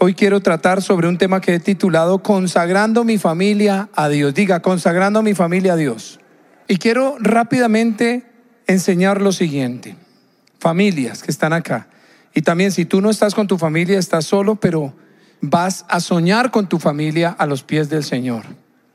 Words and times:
Hoy 0.00 0.14
quiero 0.14 0.38
tratar 0.38 0.80
sobre 0.80 1.08
un 1.08 1.18
tema 1.18 1.40
que 1.40 1.56
he 1.56 1.58
titulado 1.58 2.22
Consagrando 2.22 3.02
mi 3.02 3.18
familia 3.18 3.88
a 3.96 4.08
Dios. 4.08 4.32
Diga, 4.32 4.62
consagrando 4.62 5.22
mi 5.24 5.34
familia 5.34 5.72
a 5.72 5.76
Dios. 5.76 6.20
Y 6.68 6.76
quiero 6.76 7.16
rápidamente 7.18 8.24
enseñar 8.68 9.20
lo 9.20 9.32
siguiente. 9.32 9.96
Familias 10.60 11.24
que 11.24 11.32
están 11.32 11.52
acá. 11.52 11.88
Y 12.32 12.42
también 12.42 12.70
si 12.70 12.84
tú 12.84 13.00
no 13.00 13.10
estás 13.10 13.34
con 13.34 13.48
tu 13.48 13.58
familia, 13.58 13.98
estás 13.98 14.24
solo, 14.24 14.54
pero 14.54 14.94
vas 15.40 15.84
a 15.88 15.98
soñar 15.98 16.52
con 16.52 16.68
tu 16.68 16.78
familia 16.78 17.30
a 17.30 17.46
los 17.46 17.64
pies 17.64 17.88
del 17.88 18.04
Señor. 18.04 18.44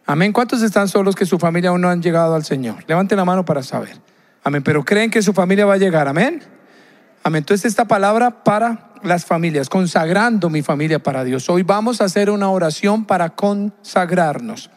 Amén. 0.06 0.32
¿Cuántos 0.32 0.62
están 0.62 0.88
solos 0.88 1.18
que 1.18 1.26
su 1.26 1.38
familia 1.38 1.72
aún 1.72 1.82
no 1.82 1.90
han 1.90 2.02
llegado 2.02 2.34
al 2.34 2.46
Señor? 2.46 2.78
Levanten 2.88 3.18
la 3.18 3.26
mano 3.26 3.44
para 3.44 3.62
saber. 3.62 3.98
Amén. 4.42 4.64
Pero 4.64 4.86
creen 4.86 5.12
que 5.12 5.22
su 5.22 5.34
familia 5.34 5.66
va 5.66 5.74
a 5.74 5.78
llegar. 5.78 6.08
Amén. 6.08 6.42
Amén. 7.24 7.40
Entonces 7.40 7.66
esta 7.66 7.86
palabra 7.86 8.44
para 8.44 8.92
las 9.02 9.26
familias, 9.26 9.70
consagrando 9.70 10.50
mi 10.50 10.62
familia 10.62 11.02
para 11.02 11.24
Dios. 11.24 11.50
Hoy 11.50 11.64
vamos 11.64 12.02
a 12.02 12.06
hacer 12.06 12.30
una 12.30 12.50
oración 12.50 13.06
para 13.06 13.30
consagrarnos. 13.30 14.70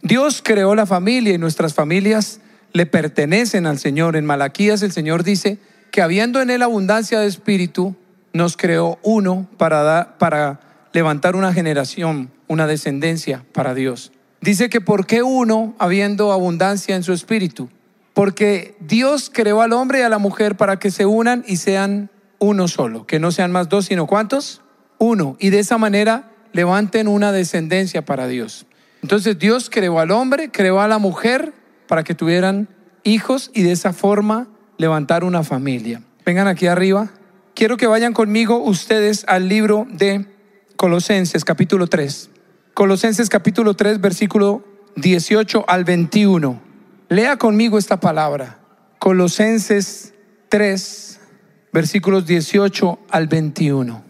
Dios 0.00 0.40
creó 0.42 0.74
la 0.74 0.86
familia 0.86 1.34
y 1.34 1.38
nuestras 1.38 1.74
familias 1.74 2.40
le 2.72 2.86
pertenecen 2.86 3.66
al 3.66 3.78
Señor. 3.78 4.16
En 4.16 4.24
Malaquías 4.24 4.82
el 4.82 4.92
Señor 4.92 5.24
dice 5.24 5.58
que 5.90 6.00
habiendo 6.00 6.40
en 6.40 6.48
él 6.48 6.62
abundancia 6.62 7.20
de 7.20 7.26
espíritu, 7.26 7.96
nos 8.32 8.56
creó 8.56 8.98
uno 9.02 9.46
para, 9.58 10.16
para 10.18 10.60
levantar 10.92 11.36
una 11.36 11.52
generación, 11.52 12.30
una 12.48 12.66
descendencia 12.66 13.44
para 13.52 13.74
Dios. 13.74 14.12
Dice 14.40 14.70
que 14.70 14.80
¿por 14.80 15.06
qué 15.06 15.22
uno 15.22 15.74
habiendo 15.78 16.32
abundancia 16.32 16.96
en 16.96 17.02
su 17.02 17.12
espíritu? 17.12 17.68
Porque 18.16 18.74
Dios 18.80 19.30
creó 19.30 19.60
al 19.60 19.74
hombre 19.74 19.98
y 19.98 20.02
a 20.02 20.08
la 20.08 20.16
mujer 20.16 20.56
para 20.56 20.78
que 20.78 20.90
se 20.90 21.04
unan 21.04 21.44
y 21.46 21.58
sean 21.58 22.08
uno 22.38 22.66
solo, 22.66 23.06
que 23.06 23.20
no 23.20 23.30
sean 23.30 23.52
más 23.52 23.68
dos, 23.68 23.84
sino 23.84 24.06
cuántos? 24.06 24.62
Uno. 24.96 25.36
Y 25.38 25.50
de 25.50 25.58
esa 25.58 25.76
manera 25.76 26.30
levanten 26.54 27.08
una 27.08 27.30
descendencia 27.30 28.06
para 28.06 28.26
Dios. 28.26 28.64
Entonces 29.02 29.38
Dios 29.38 29.68
creó 29.68 30.00
al 30.00 30.12
hombre, 30.12 30.50
creó 30.50 30.80
a 30.80 30.88
la 30.88 30.96
mujer 30.96 31.52
para 31.88 32.04
que 32.04 32.14
tuvieran 32.14 32.70
hijos 33.04 33.50
y 33.52 33.64
de 33.64 33.72
esa 33.72 33.92
forma 33.92 34.48
levantar 34.78 35.22
una 35.22 35.42
familia. 35.42 36.00
Vengan 36.24 36.48
aquí 36.48 36.68
arriba. 36.68 37.10
Quiero 37.52 37.76
que 37.76 37.86
vayan 37.86 38.14
conmigo 38.14 38.62
ustedes 38.62 39.26
al 39.28 39.50
libro 39.50 39.86
de 39.90 40.24
Colosenses 40.76 41.44
capítulo 41.44 41.86
3. 41.86 42.30
Colosenses 42.72 43.28
capítulo 43.28 43.74
3 43.74 44.00
versículo 44.00 44.64
18 44.96 45.66
al 45.68 45.84
21. 45.84 46.65
Lea 47.08 47.36
conmigo 47.36 47.78
esta 47.78 48.00
palabra. 48.00 48.58
Colosenses 48.98 50.12
3, 50.48 51.20
versículos 51.72 52.26
18 52.26 52.98
al 53.08 53.28
21. 53.28 54.02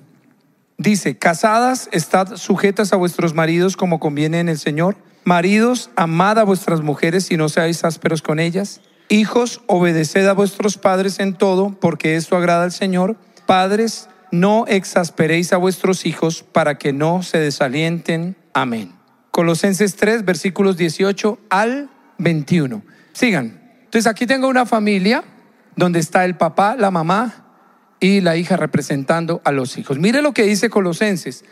Dice, 0.78 1.19
casadas, 1.19 1.91
estad 1.92 2.36
sujetas 2.36 2.94
a 2.94 2.97
vuestros 2.97 3.34
maridos 3.34 3.77
como 3.77 4.00
conviene 4.00 4.41
en 4.41 4.48
el 4.48 4.58
Señor. 4.58 4.97
Maridos, 5.24 5.91
amad 5.94 6.39
a 6.39 6.44
vuestras 6.44 6.80
mujeres 6.80 7.30
y 7.30 7.36
no 7.36 7.50
seáis 7.50 7.84
ásperos 7.84 8.22
con 8.22 8.41
ellas. 8.41 8.80
Hijos, 9.11 9.61
obedeced 9.67 10.27
a 10.27 10.33
vuestros 10.33 10.78
padres 10.78 11.20
en 11.20 11.34
todo, 11.34 11.77
porque 11.78 12.17
esto 12.17 12.34
agrada 12.34 12.64
al 12.64 12.72
Señor. 12.72 13.17
Padres, 13.44 14.08
no 14.33 14.64
exasperéis 14.69 15.52
a 15.52 15.58
vuestros 15.58 16.06
hijos 16.06 16.42
para 16.42 16.78
que 16.78 16.94
no 16.94 17.22
se 17.22 17.39
desalienten. 17.39 18.36
Amén. 18.55 18.92
Colosenses 19.33 19.97
3, 19.97 20.24
versículos 20.24 20.78
18 20.78 21.39
al 21.50 21.91
21. 22.19 22.83
Sigan. 23.12 23.61
Entonces 23.84 24.06
aquí 24.06 24.27
tengo 24.27 24.48
una 24.48 24.67
familia 24.67 25.25
donde 25.77 25.98
está 25.98 26.25
el 26.25 26.36
papá, 26.36 26.77
la 26.77 26.91
mamá 26.91 27.45
y 28.00 28.20
la 28.20 28.36
hija 28.36 28.56
representando 28.56 29.41
a 29.45 29.53
los 29.53 29.78
hijos. 29.78 29.98
Mire 29.98 30.23
lo 30.23 30.33
que 30.33 30.42
dice 30.45 30.70
Colosenses. 30.70 31.45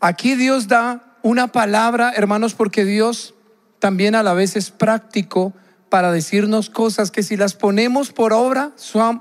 Aquí 0.00 0.34
Dios 0.34 0.68
da 0.68 1.16
una 1.22 1.48
palabra, 1.48 2.12
hermanos, 2.14 2.54
porque 2.54 2.84
Dios 2.84 3.34
también 3.78 4.14
a 4.14 4.22
la 4.22 4.34
vez 4.34 4.56
es 4.56 4.70
práctico 4.70 5.54
para 5.88 6.12
decirnos 6.12 6.70
cosas 6.70 7.10
que 7.10 7.22
si 7.22 7.36
las 7.36 7.54
ponemos 7.54 8.12
por 8.12 8.32
obra, 8.32 8.72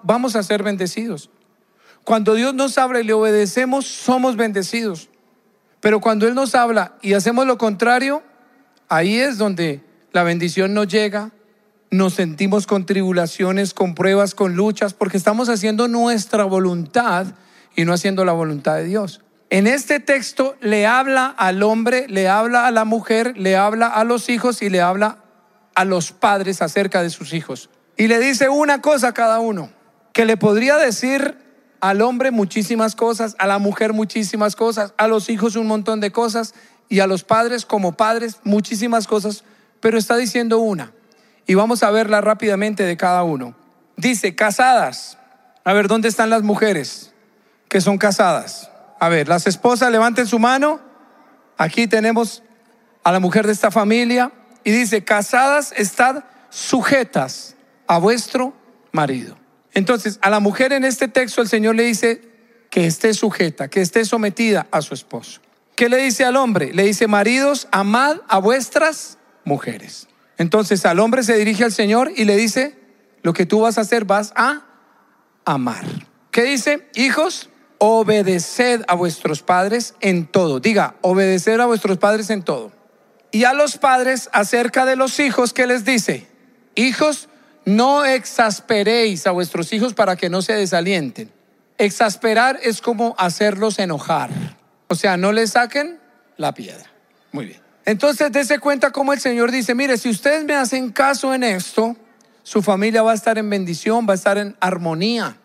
vamos 0.03 0.35
a 0.35 0.43
ser 0.43 0.63
bendecidos. 0.63 1.29
Cuando 2.03 2.35
Dios 2.35 2.53
nos 2.53 2.77
habla 2.77 2.99
y 2.99 3.03
le 3.03 3.13
obedecemos, 3.13 3.85
somos 3.85 4.35
bendecidos. 4.35 5.09
Pero 5.79 5.99
cuando 5.99 6.27
Él 6.27 6.35
nos 6.35 6.55
habla 6.55 6.97
y 7.01 7.13
hacemos 7.13 7.45
lo 7.45 7.57
contrario, 7.57 8.23
ahí 8.89 9.17
es 9.17 9.37
donde 9.37 9.83
la 10.11 10.23
bendición 10.23 10.73
no 10.73 10.83
llega, 10.83 11.31
nos 11.89 12.15
sentimos 12.15 12.67
con 12.67 12.85
tribulaciones, 12.85 13.73
con 13.73 13.95
pruebas, 13.95 14.35
con 14.35 14.55
luchas, 14.55 14.93
porque 14.93 15.17
estamos 15.17 15.49
haciendo 15.49 15.87
nuestra 15.87 16.43
voluntad 16.43 17.27
y 17.75 17.85
no 17.85 17.93
haciendo 17.93 18.25
la 18.25 18.33
voluntad 18.33 18.75
de 18.75 18.85
Dios. 18.85 19.21
En 19.49 19.65
este 19.65 20.01
texto 20.01 20.55
le 20.59 20.85
habla 20.85 21.27
al 21.27 21.63
hombre, 21.63 22.07
le 22.09 22.27
habla 22.27 22.67
a 22.67 22.71
la 22.71 22.83
mujer, 22.83 23.37
le 23.37 23.55
habla 23.55 23.87
a 23.87 24.03
los 24.03 24.27
hijos 24.27 24.61
y 24.61 24.69
le 24.69 24.81
habla 24.81 25.19
a 25.73 25.85
los 25.85 26.11
padres 26.11 26.61
acerca 26.61 27.01
de 27.01 27.09
sus 27.09 27.33
hijos. 27.33 27.69
Y 27.95 28.07
le 28.07 28.19
dice 28.19 28.49
una 28.49 28.81
cosa 28.81 29.09
a 29.09 29.13
cada 29.13 29.39
uno, 29.39 29.71
que 30.11 30.25
le 30.25 30.35
podría 30.35 30.75
decir 30.75 31.37
al 31.79 32.01
hombre 32.01 32.31
muchísimas 32.31 32.95
cosas, 32.95 33.35
a 33.39 33.47
la 33.47 33.59
mujer 33.59 33.93
muchísimas 33.93 34.55
cosas, 34.55 34.93
a 34.97 35.07
los 35.07 35.29
hijos 35.29 35.55
un 35.55 35.67
montón 35.67 36.01
de 36.01 36.11
cosas 36.11 36.53
y 36.89 36.99
a 36.99 37.07
los 37.07 37.23
padres 37.23 37.65
como 37.65 37.93
padres 37.93 38.37
muchísimas 38.43 39.07
cosas, 39.07 39.43
pero 39.79 39.97
está 39.97 40.17
diciendo 40.17 40.59
una. 40.59 40.91
Y 41.45 41.55
vamos 41.55 41.83
a 41.83 41.91
verla 41.91 42.21
rápidamente 42.21 42.83
de 42.83 42.97
cada 42.97 43.23
uno. 43.23 43.55
Dice, 43.95 44.35
casadas. 44.35 45.17
A 45.63 45.73
ver, 45.73 45.87
¿dónde 45.87 46.07
están 46.07 46.29
las 46.29 46.43
mujeres 46.43 47.13
que 47.67 47.81
son 47.81 47.97
casadas? 47.97 48.69
A 48.99 49.09
ver, 49.09 49.27
las 49.27 49.47
esposas 49.47 49.91
levanten 49.91 50.27
su 50.27 50.39
mano. 50.39 50.79
Aquí 51.57 51.87
tenemos 51.87 52.43
a 53.03 53.11
la 53.11 53.19
mujer 53.19 53.45
de 53.45 53.53
esta 53.53 53.71
familia. 53.71 54.31
Y 54.63 54.71
dice, 54.71 55.03
casadas, 55.03 55.73
estad 55.77 56.23
sujetas 56.49 57.55
a 57.87 57.97
vuestro 57.97 58.53
marido. 58.91 59.37
Entonces, 59.73 60.19
a 60.21 60.29
la 60.29 60.39
mujer 60.39 60.73
en 60.73 60.83
este 60.83 61.07
texto 61.07 61.41
el 61.41 61.47
Señor 61.47 61.75
le 61.75 61.83
dice 61.83 62.21
que 62.69 62.85
esté 62.85 63.13
sujeta, 63.13 63.69
que 63.69 63.81
esté 63.81 64.05
sometida 64.05 64.67
a 64.71 64.81
su 64.81 64.93
esposo. 64.93 65.39
¿Qué 65.75 65.89
le 65.89 65.97
dice 65.97 66.25
al 66.25 66.35
hombre? 66.35 66.73
Le 66.73 66.83
dice, 66.83 67.07
maridos, 67.07 67.67
amad 67.71 68.17
a 68.27 68.39
vuestras 68.39 69.17
mujeres. 69.47 70.07
Entonces 70.37 70.85
al 70.85 70.99
hombre 70.99 71.23
se 71.23 71.35
dirige 71.35 71.63
al 71.63 71.71
Señor 71.71 72.11
y 72.15 72.25
le 72.25 72.35
dice, 72.35 72.77
lo 73.23 73.33
que 73.33 73.45
tú 73.45 73.61
vas 73.61 73.77
a 73.77 73.81
hacer 73.81 74.05
vas 74.05 74.33
a 74.35 74.61
amar. 75.45 75.85
¿Qué 76.29 76.43
dice? 76.43 76.87
Hijos, 76.93 77.49
obedeced 77.79 78.83
a 78.87 78.93
vuestros 78.93 79.41
padres 79.41 79.95
en 80.01 80.27
todo. 80.27 80.59
Diga, 80.59 80.95
obedecer 81.01 81.59
a 81.61 81.65
vuestros 81.65 81.97
padres 81.97 82.29
en 82.29 82.43
todo. 82.43 82.71
Y 83.31 83.45
a 83.45 83.53
los 83.53 83.77
padres 83.77 84.29
acerca 84.33 84.85
de 84.85 84.95
los 84.95 85.19
hijos, 85.19 85.53
¿qué 85.53 85.65
les 85.65 85.83
dice? 85.83 86.27
Hijos, 86.75 87.29
no 87.65 88.05
exasperéis 88.05 89.25
a 89.27 89.31
vuestros 89.31 89.73
hijos 89.73 89.93
para 89.93 90.15
que 90.15 90.29
no 90.29 90.41
se 90.41 90.53
desalienten. 90.53 91.31
Exasperar 91.77 92.59
es 92.63 92.81
como 92.81 93.15
hacerlos 93.17 93.79
enojar. 93.79 94.29
O 94.87 94.95
sea, 94.95 95.17
no 95.17 95.31
les 95.31 95.51
saquen 95.51 95.99
la 96.37 96.53
piedra. 96.53 96.89
Muy 97.31 97.45
bien. 97.45 97.66
Entonces, 97.87 98.33
dése 98.33 98.59
cuenta 98.59 98.91
cómo 98.91 99.13
el 99.13 99.21
Señor 99.21 99.49
dice, 99.49 99.73
mire, 99.73 99.97
si 99.97 100.09
ustedes 100.09 100.43
me 100.43 100.53
hacen 100.55 100.91
caso 100.91 101.33
en 101.33 101.41
esto, 101.41 101.95
su 102.43 102.61
familia 102.61 103.01
va 103.01 103.13
a 103.13 103.15
estar 103.15 103.37
en 103.37 103.49
bendición, 103.49 104.05
va 104.05 104.11
a 104.11 104.15
estar 104.15 104.37
en 104.37 104.57
armonía. 104.59 105.37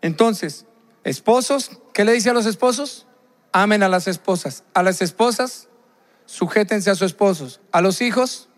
Entonces, 0.00 0.64
esposos, 1.02 1.72
¿qué 1.92 2.04
le 2.04 2.12
dice 2.12 2.30
a 2.30 2.34
los 2.34 2.46
esposos? 2.46 3.08
Amen 3.50 3.82
a 3.82 3.88
las 3.88 4.06
esposas. 4.06 4.62
A 4.74 4.84
las 4.84 5.02
esposas, 5.02 5.66
sujétense 6.24 6.88
a 6.88 6.94
sus 6.94 7.06
esposos. 7.06 7.60
A 7.72 7.80
los 7.80 8.00
hijos, 8.00 8.48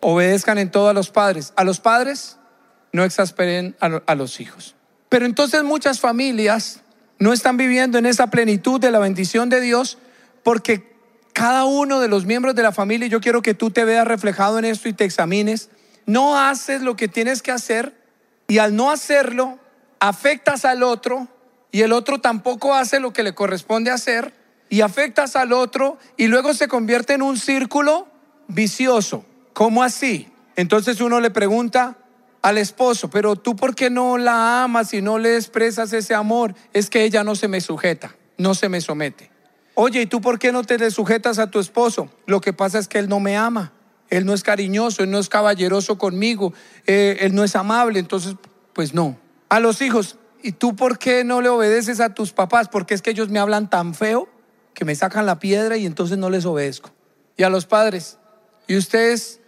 obedezcan 0.00 0.58
en 0.58 0.72
todo 0.72 0.88
a 0.88 0.92
los 0.92 1.10
padres. 1.10 1.52
A 1.54 1.62
los 1.62 1.78
padres, 1.78 2.36
no 2.92 3.04
exasperen 3.04 3.76
a, 3.78 4.02
a 4.06 4.16
los 4.16 4.40
hijos. 4.40 4.74
Pero 5.08 5.24
entonces 5.24 5.62
muchas 5.62 6.00
familias 6.00 6.80
no 7.20 7.32
están 7.32 7.58
viviendo 7.58 7.96
en 7.96 8.06
esa 8.06 8.26
plenitud 8.26 8.80
de 8.80 8.90
la 8.90 8.98
bendición 8.98 9.50
de 9.50 9.60
Dios 9.60 9.98
porque 10.42 10.97
cada 11.38 11.66
uno 11.66 12.00
de 12.00 12.08
los 12.08 12.26
miembros 12.26 12.56
de 12.56 12.64
la 12.64 12.72
familia, 12.72 13.06
yo 13.06 13.20
quiero 13.20 13.42
que 13.42 13.54
tú 13.54 13.70
te 13.70 13.84
veas 13.84 14.08
reflejado 14.08 14.58
en 14.58 14.64
esto 14.64 14.88
y 14.88 14.92
te 14.92 15.04
examines, 15.04 15.70
no 16.04 16.36
haces 16.36 16.82
lo 16.82 16.96
que 16.96 17.06
tienes 17.06 17.42
que 17.42 17.52
hacer 17.52 17.94
y 18.48 18.58
al 18.58 18.74
no 18.74 18.90
hacerlo, 18.90 19.56
afectas 20.00 20.64
al 20.64 20.82
otro 20.82 21.28
y 21.70 21.82
el 21.82 21.92
otro 21.92 22.18
tampoco 22.18 22.74
hace 22.74 22.98
lo 22.98 23.12
que 23.12 23.22
le 23.22 23.36
corresponde 23.36 23.92
hacer 23.92 24.34
y 24.68 24.80
afectas 24.80 25.36
al 25.36 25.52
otro 25.52 25.96
y 26.16 26.26
luego 26.26 26.54
se 26.54 26.66
convierte 26.66 27.12
en 27.12 27.22
un 27.22 27.36
círculo 27.36 28.08
vicioso. 28.48 29.24
¿Cómo 29.52 29.84
así? 29.84 30.26
Entonces 30.56 31.00
uno 31.00 31.20
le 31.20 31.30
pregunta 31.30 31.98
al 32.42 32.58
esposo, 32.58 33.10
pero 33.10 33.36
tú 33.36 33.54
por 33.54 33.76
qué 33.76 33.90
no 33.90 34.18
la 34.18 34.64
amas 34.64 34.92
y 34.92 35.02
no 35.02 35.18
le 35.18 35.36
expresas 35.36 35.92
ese 35.92 36.16
amor? 36.16 36.56
Es 36.72 36.90
que 36.90 37.04
ella 37.04 37.22
no 37.22 37.36
se 37.36 37.46
me 37.46 37.60
sujeta, 37.60 38.16
no 38.38 38.54
se 38.54 38.68
me 38.68 38.80
somete. 38.80 39.37
Oye, 39.80 40.02
¿y 40.02 40.06
tú 40.06 40.20
por 40.20 40.40
qué 40.40 40.50
no 40.50 40.64
te 40.64 40.76
le 40.76 40.90
sujetas 40.90 41.38
a 41.38 41.52
tu 41.52 41.60
esposo? 41.60 42.10
Lo 42.26 42.40
que 42.40 42.52
pasa 42.52 42.80
es 42.80 42.88
que 42.88 42.98
él 42.98 43.08
no 43.08 43.20
me 43.20 43.36
ama. 43.36 43.72
Él 44.10 44.26
no 44.26 44.34
es 44.34 44.42
cariñoso, 44.42 45.04
él 45.04 45.10
no 45.12 45.20
es 45.20 45.28
caballeroso 45.28 45.98
conmigo, 45.98 46.52
eh, 46.88 47.18
él 47.20 47.32
no 47.32 47.44
es 47.44 47.54
amable, 47.54 48.00
entonces, 48.00 48.34
pues 48.72 48.92
no. 48.92 49.16
A 49.48 49.60
los 49.60 49.80
hijos, 49.80 50.16
¿y 50.42 50.50
tú 50.50 50.74
por 50.74 50.98
qué 50.98 51.22
no 51.22 51.42
le 51.42 51.48
obedeces 51.48 52.00
a 52.00 52.12
tus 52.12 52.32
papás? 52.32 52.68
Porque 52.68 52.92
es 52.92 53.02
que 53.02 53.10
ellos 53.10 53.28
me 53.28 53.38
hablan 53.38 53.70
tan 53.70 53.94
feo 53.94 54.28
que 54.74 54.84
me 54.84 54.96
sacan 54.96 55.26
la 55.26 55.38
piedra 55.38 55.76
y 55.76 55.86
entonces 55.86 56.18
no 56.18 56.28
les 56.28 56.44
obedezco. 56.44 56.90
Y 57.36 57.44
a 57.44 57.48
los 57.48 57.64
padres, 57.64 58.18
¿y 58.66 58.76
ustedes 58.76 59.38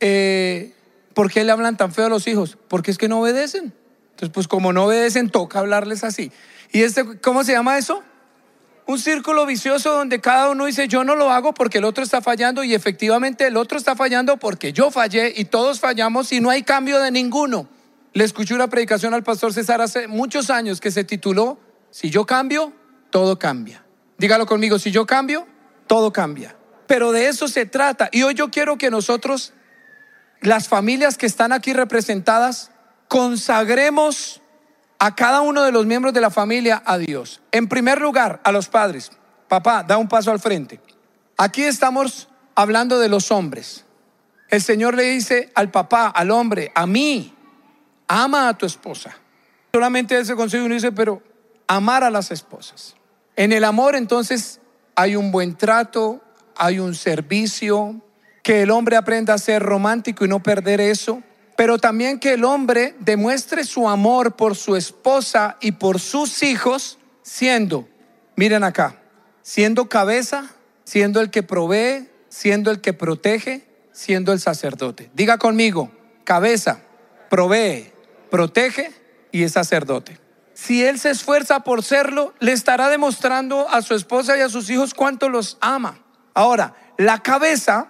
eh, 0.00 0.72
por 1.12 1.30
qué 1.30 1.44
le 1.44 1.52
hablan 1.52 1.76
tan 1.76 1.92
feo 1.92 2.06
a 2.06 2.08
los 2.08 2.26
hijos? 2.26 2.56
Porque 2.68 2.90
es 2.90 2.96
que 2.96 3.08
no 3.08 3.20
obedecen. 3.20 3.74
Entonces, 4.12 4.30
pues 4.32 4.48
como 4.48 4.72
no 4.72 4.86
obedecen, 4.86 5.28
toca 5.28 5.58
hablarles 5.58 6.04
así. 6.04 6.32
¿Y 6.72 6.84
este, 6.84 7.20
cómo 7.20 7.44
se 7.44 7.52
llama 7.52 7.76
eso? 7.76 8.02
Un 8.86 8.98
círculo 8.98 9.46
vicioso 9.46 9.94
donde 9.94 10.20
cada 10.20 10.50
uno 10.50 10.66
dice, 10.66 10.88
yo 10.88 11.04
no 11.04 11.14
lo 11.14 11.30
hago 11.30 11.54
porque 11.54 11.78
el 11.78 11.84
otro 11.84 12.04
está 12.04 12.20
fallando 12.20 12.62
y 12.64 12.74
efectivamente 12.74 13.46
el 13.46 13.56
otro 13.56 13.78
está 13.78 13.96
fallando 13.96 14.36
porque 14.36 14.74
yo 14.74 14.90
fallé 14.90 15.32
y 15.34 15.46
todos 15.46 15.80
fallamos 15.80 16.30
y 16.32 16.40
no 16.40 16.50
hay 16.50 16.62
cambio 16.62 17.00
de 17.00 17.10
ninguno. 17.10 17.66
Le 18.12 18.24
escuché 18.24 18.54
una 18.54 18.68
predicación 18.68 19.14
al 19.14 19.22
pastor 19.22 19.54
César 19.54 19.80
hace 19.80 20.06
muchos 20.06 20.50
años 20.50 20.80
que 20.80 20.90
se 20.90 21.02
tituló, 21.02 21.58
si 21.90 22.10
yo 22.10 22.26
cambio, 22.26 22.74
todo 23.10 23.38
cambia. 23.38 23.84
Dígalo 24.18 24.44
conmigo, 24.44 24.78
si 24.78 24.90
yo 24.90 25.06
cambio, 25.06 25.46
todo 25.86 26.12
cambia. 26.12 26.54
Pero 26.86 27.10
de 27.10 27.28
eso 27.28 27.48
se 27.48 27.64
trata. 27.64 28.10
Y 28.12 28.22
hoy 28.22 28.34
yo 28.34 28.50
quiero 28.50 28.76
que 28.76 28.90
nosotros, 28.90 29.54
las 30.40 30.68
familias 30.68 31.16
que 31.16 31.26
están 31.26 31.52
aquí 31.52 31.72
representadas, 31.72 32.70
consagremos 33.08 34.42
a 35.04 35.14
cada 35.14 35.42
uno 35.42 35.62
de 35.64 35.70
los 35.70 35.84
miembros 35.84 36.14
de 36.14 36.22
la 36.22 36.30
familia 36.30 36.82
a 36.86 36.96
Dios. 36.96 37.42
En 37.52 37.68
primer 37.68 38.00
lugar, 38.00 38.40
a 38.42 38.50
los 38.50 38.68
padres. 38.68 39.12
Papá, 39.48 39.82
da 39.82 39.98
un 39.98 40.08
paso 40.08 40.30
al 40.30 40.40
frente. 40.40 40.80
Aquí 41.36 41.62
estamos 41.62 42.30
hablando 42.54 42.98
de 42.98 43.10
los 43.10 43.30
hombres. 43.30 43.84
El 44.48 44.62
Señor 44.62 44.94
le 44.94 45.02
dice 45.02 45.52
al 45.54 45.70
papá, 45.70 46.06
al 46.06 46.30
hombre, 46.30 46.72
a 46.74 46.86
mí, 46.86 47.34
ama 48.08 48.48
a 48.48 48.56
tu 48.56 48.64
esposa. 48.64 49.14
Solamente 49.74 50.18
ese 50.18 50.34
consejo 50.36 50.64
uno 50.64 50.74
dice, 50.74 50.90
pero 50.90 51.22
amar 51.66 52.02
a 52.02 52.08
las 52.08 52.30
esposas. 52.30 52.94
En 53.36 53.52
el 53.52 53.64
amor 53.64 53.96
entonces 53.96 54.58
hay 54.94 55.16
un 55.16 55.30
buen 55.30 55.54
trato, 55.58 56.24
hay 56.56 56.78
un 56.78 56.94
servicio, 56.94 58.00
que 58.42 58.62
el 58.62 58.70
hombre 58.70 58.96
aprenda 58.96 59.34
a 59.34 59.38
ser 59.38 59.62
romántico 59.62 60.24
y 60.24 60.28
no 60.28 60.42
perder 60.42 60.80
eso, 60.80 61.22
pero 61.56 61.78
también 61.78 62.18
que 62.18 62.34
el 62.34 62.44
hombre 62.44 62.94
demuestre 63.00 63.64
su 63.64 63.88
amor 63.88 64.36
por 64.36 64.56
su 64.56 64.76
esposa 64.76 65.56
y 65.60 65.72
por 65.72 66.00
sus 66.00 66.42
hijos 66.42 66.98
siendo, 67.22 67.88
miren 68.36 68.64
acá, 68.64 69.00
siendo 69.42 69.88
cabeza, 69.88 70.50
siendo 70.84 71.20
el 71.20 71.30
que 71.30 71.42
provee, 71.42 72.08
siendo 72.28 72.70
el 72.70 72.80
que 72.80 72.92
protege, 72.92 73.66
siendo 73.92 74.32
el 74.32 74.40
sacerdote. 74.40 75.10
Diga 75.14 75.38
conmigo, 75.38 75.90
cabeza, 76.24 76.80
provee, 77.30 77.92
protege 78.30 78.92
y 79.30 79.44
es 79.44 79.52
sacerdote 79.52 80.24
si 80.54 80.84
él 80.84 80.98
se 80.98 81.10
esfuerza 81.10 81.60
por 81.60 81.82
serlo, 81.82 82.32
le 82.38 82.52
estará 82.52 82.88
demostrando 82.88 83.68
a 83.68 83.82
su 83.82 83.94
esposa 83.94 84.38
y 84.38 84.40
a 84.40 84.48
sus 84.48 84.70
hijos 84.70 84.94
cuánto 84.94 85.28
los 85.28 85.58
ama. 85.60 85.98
Ahora, 86.32 86.74
la 86.96 87.18
cabeza, 87.18 87.88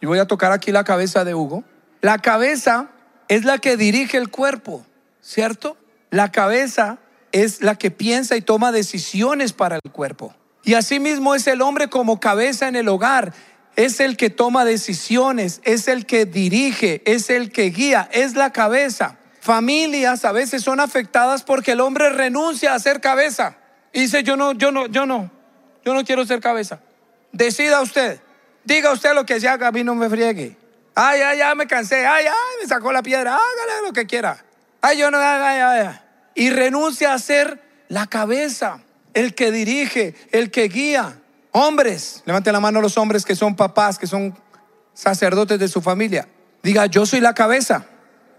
y 0.00 0.06
voy 0.06 0.18
a 0.18 0.26
tocar 0.26 0.52
aquí 0.52 0.70
la 0.70 0.84
cabeza 0.84 1.24
de 1.24 1.34
Hugo, 1.34 1.64
la 2.02 2.18
cabeza 2.18 2.90
es 3.32 3.46
la 3.46 3.56
que 3.56 3.78
dirige 3.78 4.18
el 4.18 4.28
cuerpo, 4.28 4.84
¿cierto? 5.22 5.78
La 6.10 6.30
cabeza 6.30 6.98
es 7.32 7.62
la 7.62 7.76
que 7.76 7.90
piensa 7.90 8.36
y 8.36 8.42
toma 8.42 8.72
decisiones 8.72 9.54
para 9.54 9.76
el 9.82 9.90
cuerpo. 9.90 10.34
Y 10.64 10.74
asimismo 10.74 11.34
es 11.34 11.46
el 11.46 11.62
hombre 11.62 11.88
como 11.88 12.20
cabeza 12.20 12.68
en 12.68 12.76
el 12.76 12.88
hogar, 12.88 13.32
es 13.74 14.00
el 14.00 14.18
que 14.18 14.28
toma 14.28 14.66
decisiones, 14.66 15.62
es 15.64 15.88
el 15.88 16.04
que 16.04 16.26
dirige, 16.26 17.00
es 17.06 17.30
el 17.30 17.50
que 17.52 17.70
guía, 17.70 18.06
es 18.12 18.34
la 18.34 18.52
cabeza. 18.52 19.16
Familias 19.40 20.26
a 20.26 20.32
veces 20.32 20.62
son 20.62 20.78
afectadas 20.78 21.42
porque 21.42 21.72
el 21.72 21.80
hombre 21.80 22.10
renuncia 22.10 22.74
a 22.74 22.78
ser 22.78 23.00
cabeza. 23.00 23.56
Y 23.94 24.00
dice, 24.00 24.24
yo 24.24 24.36
no, 24.36 24.52
yo 24.52 24.70
no, 24.72 24.88
yo 24.88 25.06
no, 25.06 25.30
yo 25.86 25.94
no 25.94 26.04
quiero 26.04 26.26
ser 26.26 26.40
cabeza. 26.40 26.80
Decida 27.32 27.80
usted. 27.80 28.20
Diga 28.64 28.92
usted 28.92 29.14
lo 29.14 29.24
que 29.24 29.40
se 29.40 29.48
haga, 29.48 29.68
a 29.68 29.72
mí 29.72 29.82
no 29.84 29.94
me 29.94 30.10
friegue. 30.10 30.61
Ay, 30.94 31.20
ay, 31.20 31.38
ya 31.38 31.54
me 31.54 31.66
cansé. 31.66 32.06
Ay, 32.06 32.26
ay, 32.26 32.62
me 32.62 32.68
sacó 32.68 32.92
la 32.92 33.02
piedra. 33.02 33.34
Hágale 33.34 33.86
lo 33.86 33.92
que 33.92 34.06
quiera. 34.06 34.44
Ay, 34.80 34.98
yo 34.98 35.10
no, 35.10 35.18
ay. 35.18 35.88
Y 36.34 36.50
renuncia 36.50 37.14
a 37.14 37.18
ser 37.18 37.62
la 37.88 38.06
cabeza, 38.06 38.82
el 39.14 39.34
que 39.34 39.50
dirige, 39.50 40.14
el 40.32 40.50
que 40.50 40.68
guía. 40.68 41.18
Hombres, 41.52 42.22
levanten 42.24 42.52
la 42.52 42.60
mano 42.60 42.80
los 42.80 42.96
hombres 42.96 43.24
que 43.24 43.36
son 43.36 43.54
papás, 43.54 43.98
que 43.98 44.06
son 44.06 44.36
sacerdotes 44.94 45.58
de 45.58 45.68
su 45.68 45.82
familia. 45.82 46.26
Diga, 46.62 46.86
yo 46.86 47.04
soy 47.06 47.20
la 47.20 47.34
cabeza. 47.34 47.86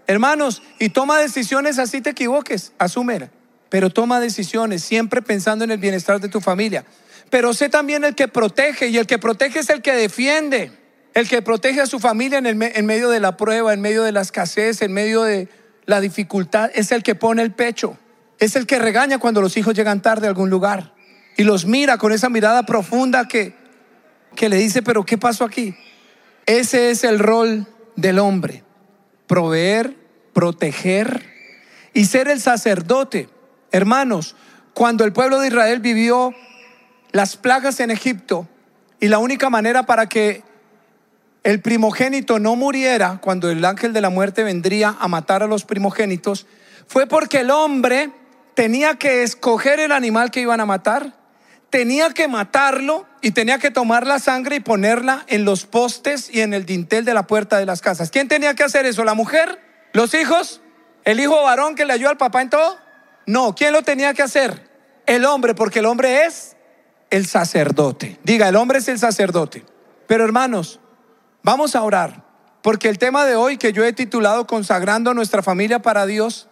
Hermanos, 0.06 0.62
y 0.78 0.90
toma 0.90 1.18
decisiones 1.18 1.78
así 1.78 2.00
te 2.00 2.10
equivoques, 2.10 2.72
asúmela. 2.78 3.30
Pero 3.68 3.90
toma 3.90 4.20
decisiones 4.20 4.82
siempre 4.82 5.22
pensando 5.22 5.64
en 5.64 5.70
el 5.70 5.78
bienestar 5.78 6.20
de 6.20 6.28
tu 6.28 6.40
familia. 6.40 6.84
Pero 7.30 7.54
sé 7.54 7.68
también 7.68 8.04
el 8.04 8.14
que 8.14 8.28
protege 8.28 8.88
y 8.88 8.98
el 8.98 9.06
que 9.06 9.18
protege 9.18 9.60
es 9.60 9.70
el 9.70 9.82
que 9.82 9.92
defiende. 9.92 10.72
El 11.14 11.28
que 11.28 11.42
protege 11.42 11.80
a 11.80 11.86
su 11.86 12.00
familia 12.00 12.38
en, 12.38 12.46
en 12.46 12.86
medio 12.86 13.08
de 13.08 13.20
la 13.20 13.36
prueba, 13.36 13.72
en 13.72 13.80
medio 13.80 14.02
de 14.02 14.12
la 14.12 14.20
escasez, 14.20 14.82
en 14.82 14.92
medio 14.92 15.22
de 15.22 15.48
la 15.86 16.00
dificultad. 16.00 16.70
Es 16.74 16.92
el 16.92 17.02
que 17.02 17.14
pone 17.14 17.42
el 17.42 17.52
pecho. 17.52 17.98
Es 18.38 18.56
el 18.56 18.66
que 18.66 18.78
regaña 18.78 19.18
cuando 19.18 19.40
los 19.40 19.56
hijos 19.56 19.74
llegan 19.74 20.02
tarde 20.02 20.26
a 20.26 20.30
algún 20.30 20.50
lugar. 20.50 20.92
Y 21.36 21.44
los 21.44 21.66
mira 21.66 21.98
con 21.98 22.12
esa 22.12 22.28
mirada 22.28 22.64
profunda 22.64 23.28
que, 23.28 23.54
que 24.34 24.48
le 24.48 24.56
dice, 24.56 24.82
pero 24.82 25.04
¿qué 25.04 25.16
pasó 25.16 25.44
aquí? 25.44 25.76
Ese 26.46 26.90
es 26.90 27.04
el 27.04 27.18
rol 27.20 27.66
del 27.96 28.18
hombre 28.18 28.64
proveer, 29.26 29.96
proteger 30.32 31.24
y 31.92 32.04
ser 32.06 32.28
el 32.28 32.40
sacerdote. 32.40 33.28
Hermanos, 33.72 34.36
cuando 34.74 35.04
el 35.04 35.12
pueblo 35.12 35.40
de 35.40 35.48
Israel 35.48 35.80
vivió 35.80 36.34
las 37.12 37.36
plagas 37.36 37.80
en 37.80 37.90
Egipto 37.90 38.48
y 39.00 39.08
la 39.08 39.18
única 39.18 39.50
manera 39.50 39.84
para 39.84 40.08
que 40.08 40.42
el 41.44 41.60
primogénito 41.60 42.38
no 42.40 42.56
muriera 42.56 43.20
cuando 43.22 43.50
el 43.50 43.64
ángel 43.64 43.92
de 43.92 44.00
la 44.00 44.10
muerte 44.10 44.42
vendría 44.42 44.96
a 44.98 45.08
matar 45.08 45.42
a 45.42 45.46
los 45.46 45.64
primogénitos, 45.64 46.46
fue 46.88 47.06
porque 47.06 47.40
el 47.40 47.50
hombre 47.50 48.10
tenía 48.54 48.96
que 48.96 49.22
escoger 49.22 49.78
el 49.78 49.92
animal 49.92 50.30
que 50.30 50.40
iban 50.40 50.60
a 50.60 50.66
matar 50.66 51.24
tenía 51.74 52.10
que 52.10 52.28
matarlo 52.28 53.04
y 53.20 53.32
tenía 53.32 53.58
que 53.58 53.68
tomar 53.68 54.06
la 54.06 54.20
sangre 54.20 54.54
y 54.54 54.60
ponerla 54.60 55.24
en 55.26 55.44
los 55.44 55.66
postes 55.66 56.32
y 56.32 56.40
en 56.40 56.54
el 56.54 56.66
dintel 56.66 57.04
de 57.04 57.12
la 57.14 57.26
puerta 57.26 57.58
de 57.58 57.66
las 57.66 57.80
casas. 57.80 58.12
¿Quién 58.12 58.28
tenía 58.28 58.54
que 58.54 58.62
hacer 58.62 58.86
eso? 58.86 59.02
¿La 59.02 59.14
mujer? 59.14 59.58
¿Los 59.92 60.14
hijos? 60.14 60.60
¿El 61.02 61.18
hijo 61.18 61.42
varón 61.42 61.74
que 61.74 61.84
le 61.84 61.92
ayudó 61.92 62.10
al 62.10 62.16
papá 62.16 62.42
en 62.42 62.50
todo? 62.50 62.78
No, 63.26 63.56
¿quién 63.56 63.72
lo 63.72 63.82
tenía 63.82 64.14
que 64.14 64.22
hacer? 64.22 64.70
El 65.04 65.24
hombre, 65.24 65.56
porque 65.56 65.80
el 65.80 65.86
hombre 65.86 66.26
es 66.26 66.54
el 67.10 67.26
sacerdote. 67.26 68.20
Diga, 68.22 68.48
el 68.48 68.54
hombre 68.54 68.78
es 68.78 68.86
el 68.86 69.00
sacerdote. 69.00 69.64
Pero 70.06 70.24
hermanos, 70.24 70.78
vamos 71.44 71.76
a 71.76 71.82
orar, 71.82 72.24
porque 72.62 72.88
el 72.88 72.98
tema 72.98 73.24
de 73.24 73.36
hoy 73.36 73.58
que 73.58 73.72
yo 73.72 73.84
he 73.84 73.92
titulado 73.92 74.48
Consagrando 74.48 75.14
nuestra 75.14 75.42
familia 75.42 75.78
para 75.78 76.06
Dios, 76.06 76.48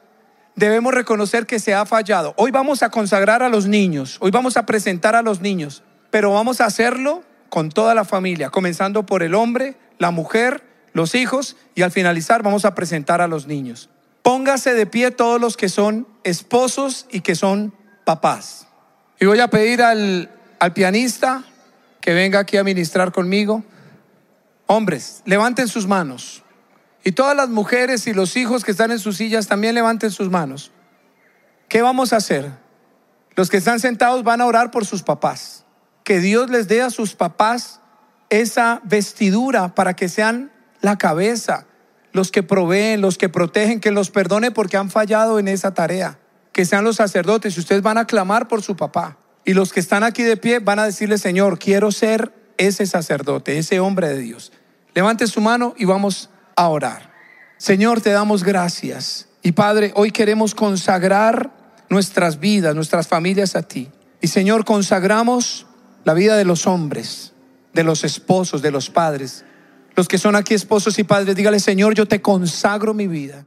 debemos 0.55 0.95
reconocer 0.95 1.47
que 1.47 1.59
se 1.59 1.75
ha 1.75 1.85
fallado. 1.87 2.35
Hoy 2.37 2.53
vamos 2.53 2.85
a 2.85 2.91
consagrar 2.91 3.43
a 3.43 3.49
los 3.49 3.67
niños, 3.67 4.19
hoy 4.21 4.31
vamos 4.31 4.57
a 4.57 4.67
presentar 4.67 5.17
a 5.17 5.23
los 5.23 5.41
niños, 5.41 5.83
pero 6.11 6.33
vamos 6.33 6.61
a 6.61 6.67
hacerlo 6.67 7.25
con 7.49 7.71
toda 7.71 7.95
la 7.95 8.05
familia, 8.05 8.51
comenzando 8.51 9.05
por 9.05 9.23
el 9.23 9.35
hombre, 9.35 9.77
la 9.99 10.11
mujer, 10.11 10.63
los 10.93 11.15
hijos 11.15 11.57
y 11.75 11.83
al 11.83 11.91
finalizar 11.91 12.43
vamos 12.43 12.65
a 12.65 12.75
presentar 12.75 13.21
a 13.23 13.27
los 13.27 13.47
niños. 13.47 13.89
Póngase 14.23 14.75
de 14.75 14.87
pie 14.87 15.11
todos 15.11 15.41
los 15.41 15.57
que 15.57 15.69
son 15.69 16.07
esposos 16.23 17.07
y 17.11 17.21
que 17.21 17.35
son 17.35 17.75
papás. 18.05 18.69
Y 19.19 19.27
voy 19.27 19.41
a 19.41 19.49
pedir 19.49 19.83
al, 19.83 20.31
al 20.61 20.73
pianista 20.75 21.45
que 22.01 22.13
venga 22.13 22.41
aquí 22.41 22.57
a 22.57 22.65
ministrar 22.65 23.11
conmigo. 23.11 23.65
Hombres, 24.67 25.23
levanten 25.25 25.69
sus 25.69 25.87
manos. 25.87 26.43
Y 27.05 27.13
todas 27.13 27.37
las 27.37 27.49
mujeres 27.49 28.07
y 28.07 28.15
los 28.15 28.37
hijos 28.37 28.65
que 28.65 28.71
están 28.71 28.93
en 28.93 28.99
sus 28.99 29.17
sillas 29.17 29.49
también 29.49 29.75
levanten 29.75 30.11
sus 30.11 30.31
manos. 30.31 30.71
¿Qué 31.69 31.83
vamos 31.83 32.13
a 32.13 32.17
hacer? 32.17 32.51
Los 33.35 33.51
que 33.51 33.57
están 33.57 33.81
sentados 33.81 34.23
van 34.23 34.41
a 34.41 34.47
orar 34.47 34.71
por 34.71 34.87
sus 34.87 35.03
papás. 35.03 35.65
Que 36.05 36.21
Dios 36.21 36.51
les 36.51 36.69
dé 36.69 36.83
a 36.83 36.91
sus 36.91 37.15
papás 37.15 37.81
esa 38.31 38.81
vestidura 38.85 39.75
para 39.75 39.95
que 39.95 40.09
sean 40.09 40.53
la 40.81 40.97
cabeza, 40.97 41.67
los 42.13 42.31
que 42.31 42.43
proveen, 42.43 43.01
los 43.01 43.19
que 43.19 43.29
protegen, 43.29 43.81
que 43.81 43.91
los 43.91 44.11
perdone 44.11 44.51
porque 44.51 44.77
han 44.77 44.91
fallado 44.91 45.39
en 45.39 45.49
esa 45.49 45.75
tarea. 45.75 46.19
Que 46.53 46.65
sean 46.65 46.85
los 46.85 46.97
sacerdotes 46.97 47.57
y 47.57 47.61
ustedes 47.61 47.83
van 47.83 47.99
a 47.99 48.07
clamar 48.07 48.49
por 48.49 48.63
su 48.63 48.77
papá. 48.77 49.17
Y 49.45 49.55
los 49.55 49.73
que 49.73 49.81
están 49.81 50.05
aquí 50.05 50.23
de 50.23 50.37
pie 50.37 50.61
van 50.61 50.79
a 50.79 50.85
decirle, 50.85 51.19
Señor, 51.19 51.59
quiero 51.59 51.91
ser 51.91 52.33
ese 52.57 52.87
sacerdote, 52.87 53.59
ese 53.59 53.81
hombre 53.81 54.09
de 54.09 54.19
Dios. 54.19 54.53
Levante 54.95 55.27
su 55.27 55.41
mano 55.41 55.75
y 55.77 55.85
vamos 55.85 56.31
a 56.57 56.69
orar. 56.69 57.13
Señor, 57.57 58.01
te 58.01 58.11
damos 58.11 58.45
gracias. 58.45 59.29
Y 59.43 59.53
Padre, 59.53 59.93
hoy 59.95 60.11
queremos 60.11 60.55
consagrar 60.55 61.51
nuestras 61.89 62.41
vidas, 62.41 62.75
nuestras 62.75 63.09
familias 63.09 63.57
a 63.57 63.63
ti. 63.63 63.91
Y 64.21 64.29
Señor, 64.29 64.65
consagramos 64.65 65.67
la 66.05 66.15
vida 66.15 66.37
de 66.37 66.45
los 66.45 66.67
hombres, 66.67 67.33
de 67.73 67.85
los 67.85 68.05
esposos, 68.05 68.63
de 68.63 68.71
los 68.71 68.91
padres. 68.91 69.45
Los 69.95 70.09
que 70.09 70.19
son 70.19 70.37
aquí 70.37 70.55
esposos 70.55 70.99
y 70.99 71.05
padres, 71.05 71.37
dígale, 71.37 71.61
Señor, 71.61 71.95
yo 71.95 72.07
te 72.07 72.23
consagro 72.23 72.95
mi 72.95 73.07
vida. 73.07 73.47